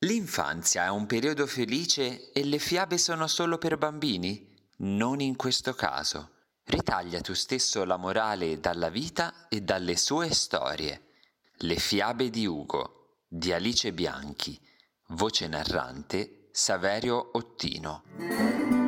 L'infanzia 0.00 0.84
è 0.84 0.88
un 0.88 1.06
periodo 1.06 1.46
felice 1.46 2.30
e 2.32 2.44
le 2.44 2.58
fiabe 2.58 2.98
sono 2.98 3.26
solo 3.26 3.56
per 3.56 3.78
bambini? 3.78 4.54
Non 4.80 5.20
in 5.20 5.36
questo 5.36 5.72
caso. 5.72 6.32
Ritaglia 6.64 7.22
tu 7.22 7.32
stesso 7.32 7.82
la 7.84 7.96
morale 7.96 8.60
dalla 8.60 8.90
vita 8.90 9.48
e 9.48 9.62
dalle 9.62 9.96
sue 9.96 10.30
storie. 10.34 11.14
Le 11.54 11.76
fiabe 11.76 12.28
di 12.28 12.44
Ugo, 12.44 13.22
di 13.26 13.50
Alice 13.50 13.90
Bianchi, 13.94 14.60
voce 15.08 15.46
narrante 15.46 16.50
Saverio 16.52 17.30
Ottino. 17.32 18.79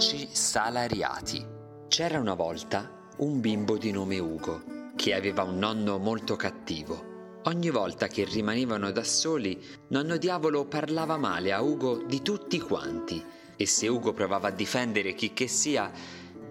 Abbracci 0.00 0.28
salariati. 0.32 1.46
C'era 1.86 2.18
una 2.18 2.32
volta 2.32 3.10
un 3.18 3.38
bimbo 3.40 3.76
di 3.76 3.90
nome 3.90 4.18
Ugo 4.18 4.62
che 4.96 5.12
aveva 5.12 5.42
un 5.42 5.58
nonno 5.58 5.98
molto 5.98 6.36
cattivo 6.36 7.40
Ogni 7.44 7.68
volta 7.68 8.06
che 8.06 8.24
rimanevano 8.24 8.92
da 8.92 9.04
soli, 9.04 9.62
nonno 9.88 10.16
diavolo 10.16 10.64
parlava 10.64 11.18
male 11.18 11.52
a 11.52 11.60
Ugo 11.60 11.98
di 11.98 12.22
tutti 12.22 12.58
quanti 12.60 13.22
e 13.54 13.66
se 13.66 13.88
Ugo 13.88 14.14
provava 14.14 14.48
a 14.48 14.52
difendere 14.52 15.12
chi 15.12 15.34
che 15.34 15.48
sia, 15.48 15.92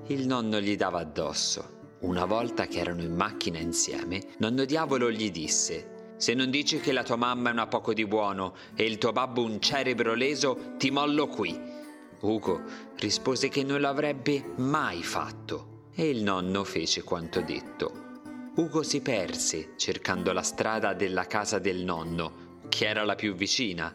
il 0.05 0.27
nonno 0.27 0.59
gli 0.59 0.75
dava 0.75 0.99
addosso. 0.99 1.97
Una 2.01 2.25
volta 2.25 2.67
che 2.67 2.77
erano 2.77 3.01
in 3.01 3.15
macchina 3.15 3.57
insieme, 3.57 4.21
nonno 4.37 4.63
diavolo 4.63 5.09
gli 5.09 5.31
disse 5.31 5.97
se 6.19 6.33
non 6.33 6.51
dici 6.51 6.81
che 6.81 6.91
la 6.91 7.03
tua 7.03 7.15
mamma 7.15 7.49
è 7.49 7.53
una 7.53 7.67
poco 7.67 7.93
di 7.93 8.05
buono 8.05 8.53
e 8.75 8.83
il 8.83 8.97
tuo 8.97 9.13
babbo 9.13 9.41
un 9.41 9.61
cerebro 9.61 10.15
leso, 10.15 10.73
ti 10.77 10.91
mollo 10.91 11.27
qui. 11.27 11.78
Ugo 12.21 12.61
rispose 12.97 13.47
che 13.47 13.63
non 13.63 13.79
l'avrebbe 13.79 14.53
mai 14.57 15.03
fatto 15.03 15.87
e 15.93 16.09
il 16.09 16.21
nonno 16.21 16.63
fece 16.63 17.03
quanto 17.03 17.41
detto. 17.41 18.07
Ugo 18.55 18.83
si 18.83 19.01
perse 19.01 19.73
cercando 19.77 20.33
la 20.33 20.41
strada 20.41 20.93
della 20.93 21.25
casa 21.25 21.59
del 21.59 21.83
nonno, 21.83 22.57
che 22.67 22.87
era 22.87 23.05
la 23.05 23.15
più 23.15 23.35
vicina. 23.35 23.93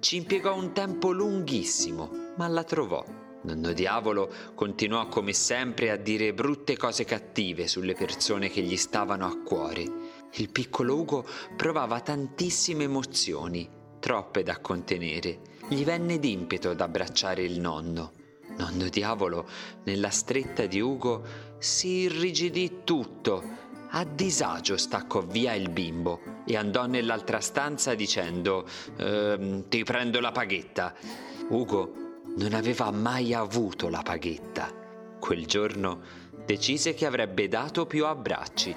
Ci 0.00 0.16
impiegò 0.16 0.56
un 0.56 0.72
tempo 0.72 1.12
lunghissimo, 1.12 2.10
ma 2.36 2.48
la 2.48 2.64
trovò. 2.64 3.04
Nonno 3.42 3.72
Diavolo 3.72 4.32
continuò 4.54 5.06
come 5.06 5.32
sempre 5.32 5.90
a 5.90 5.96
dire 5.96 6.32
brutte 6.32 6.76
cose 6.76 7.04
cattive 7.04 7.68
sulle 7.68 7.94
persone 7.94 8.48
che 8.48 8.62
gli 8.62 8.76
stavano 8.76 9.26
a 9.26 9.36
cuore. 9.42 9.84
Il 10.32 10.50
piccolo 10.50 10.96
Ugo 10.96 11.24
provava 11.56 12.00
tantissime 12.00 12.84
emozioni, 12.84 13.68
troppe 14.00 14.42
da 14.42 14.58
contenere. 14.58 15.40
Gli 15.72 15.84
venne 15.84 16.18
d'impeto 16.18 16.68
ad 16.68 16.82
abbracciare 16.82 17.42
il 17.42 17.58
nonno. 17.58 18.12
Nonno 18.58 18.90
Diavolo, 18.90 19.48
nella 19.84 20.10
stretta 20.10 20.66
di 20.66 20.78
Ugo, 20.80 21.24
si 21.56 22.02
irrigidì 22.02 22.80
tutto 22.84 23.42
a 23.88 24.04
disagio 24.04 24.76
staccò 24.76 25.22
via 25.22 25.54
il 25.54 25.70
bimbo 25.70 26.20
e 26.44 26.58
andò 26.58 26.84
nell'altra 26.84 27.40
stanza 27.40 27.94
dicendo 27.94 28.68
ehm, 28.98 29.66
Ti 29.68 29.82
prendo 29.82 30.20
la 30.20 30.30
paghetta. 30.30 30.94
Ugo 31.48 31.92
non 32.36 32.52
aveva 32.52 32.90
mai 32.90 33.32
avuto 33.32 33.88
la 33.88 34.02
paghetta. 34.02 34.70
Quel 35.18 35.46
giorno 35.46 36.02
decise 36.44 36.92
che 36.92 37.06
avrebbe 37.06 37.48
dato 37.48 37.86
più 37.86 38.04
abbracci. 38.04 38.76